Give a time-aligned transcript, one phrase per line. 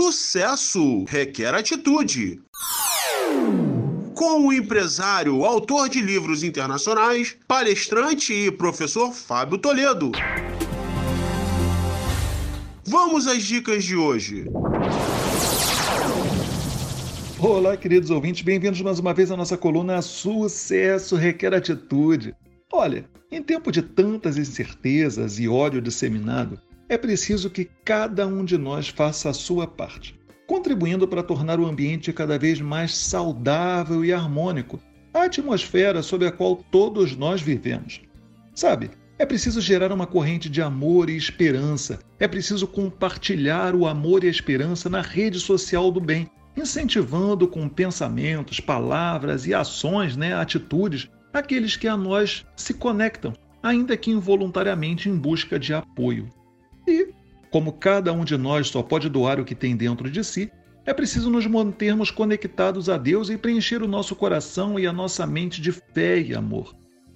[0.00, 2.40] Sucesso requer atitude.
[4.14, 10.12] Com o empresário, autor de livros internacionais, palestrante e professor Fábio Toledo.
[12.84, 14.44] Vamos às dicas de hoje.
[17.40, 22.36] Olá, queridos ouvintes, bem-vindos mais uma vez à nossa coluna Sucesso Requer Atitude.
[22.72, 26.56] Olha, em tempo de tantas incertezas e ódio disseminado,
[26.88, 31.66] é preciso que cada um de nós faça a sua parte, contribuindo para tornar o
[31.66, 34.80] ambiente cada vez mais saudável e harmônico,
[35.12, 38.00] a atmosfera sob a qual todos nós vivemos.
[38.54, 41.98] Sabe, é preciso gerar uma corrente de amor e esperança.
[42.18, 47.68] É preciso compartilhar o amor e a esperança na rede social do bem, incentivando com
[47.68, 55.08] pensamentos, palavras e ações, né, atitudes, aqueles que a nós se conectam, ainda que involuntariamente
[55.08, 56.28] em busca de apoio.
[57.50, 60.50] Como cada um de nós só pode doar o que tem dentro de si,
[60.84, 65.26] é preciso nos mantermos conectados a Deus e preencher o nosso coração e a nossa
[65.26, 66.74] mente de fé e amor.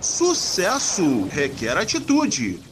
[0.00, 2.71] Sucesso requer atitude.